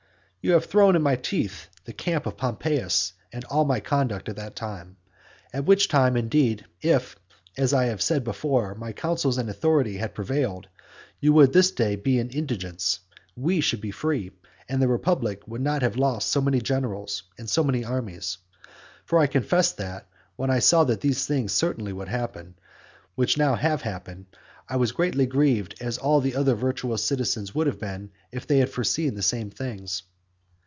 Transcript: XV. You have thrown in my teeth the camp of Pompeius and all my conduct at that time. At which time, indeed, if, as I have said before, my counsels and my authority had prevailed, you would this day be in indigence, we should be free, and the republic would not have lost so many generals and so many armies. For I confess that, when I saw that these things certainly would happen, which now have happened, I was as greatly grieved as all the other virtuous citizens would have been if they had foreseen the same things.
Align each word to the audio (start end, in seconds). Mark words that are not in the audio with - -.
XV. 0.01 0.45
You 0.47 0.51
have 0.53 0.65
thrown 0.65 0.95
in 0.95 1.03
my 1.03 1.17
teeth 1.17 1.69
the 1.85 1.93
camp 1.93 2.25
of 2.25 2.35
Pompeius 2.35 3.13
and 3.31 3.45
all 3.45 3.63
my 3.63 3.79
conduct 3.79 4.27
at 4.27 4.37
that 4.37 4.55
time. 4.55 4.97
At 5.53 5.65
which 5.65 5.87
time, 5.87 6.17
indeed, 6.17 6.65
if, 6.81 7.15
as 7.59 7.75
I 7.75 7.85
have 7.85 8.01
said 8.01 8.23
before, 8.23 8.73
my 8.73 8.91
counsels 8.91 9.37
and 9.37 9.45
my 9.45 9.51
authority 9.51 9.97
had 9.97 10.15
prevailed, 10.15 10.67
you 11.19 11.31
would 11.33 11.53
this 11.53 11.69
day 11.69 11.95
be 11.95 12.17
in 12.17 12.31
indigence, 12.31 13.01
we 13.35 13.61
should 13.61 13.81
be 13.81 13.91
free, 13.91 14.31
and 14.67 14.81
the 14.81 14.87
republic 14.87 15.47
would 15.47 15.61
not 15.61 15.83
have 15.83 15.95
lost 15.95 16.31
so 16.31 16.41
many 16.41 16.59
generals 16.59 17.21
and 17.37 17.47
so 17.47 17.63
many 17.63 17.85
armies. 17.85 18.39
For 19.05 19.19
I 19.19 19.27
confess 19.27 19.71
that, 19.73 20.07
when 20.37 20.49
I 20.49 20.57
saw 20.57 20.85
that 20.85 21.01
these 21.01 21.27
things 21.27 21.51
certainly 21.51 21.93
would 21.93 22.07
happen, 22.09 22.55
which 23.13 23.37
now 23.37 23.53
have 23.53 23.83
happened, 23.83 24.25
I 24.67 24.77
was 24.77 24.89
as 24.89 24.93
greatly 24.95 25.27
grieved 25.27 25.75
as 25.81 25.99
all 25.99 26.19
the 26.19 26.35
other 26.35 26.55
virtuous 26.55 27.05
citizens 27.05 27.53
would 27.53 27.67
have 27.67 27.79
been 27.79 28.09
if 28.31 28.47
they 28.47 28.57
had 28.57 28.69
foreseen 28.69 29.13
the 29.13 29.21
same 29.21 29.51
things. 29.51 30.01